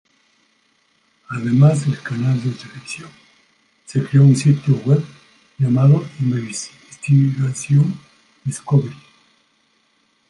[1.29, 3.07] Además del canal de televisión,
[3.85, 5.05] se creó un sitio web
[5.59, 7.99] llamado Investigation
[8.43, 8.95] Discovery.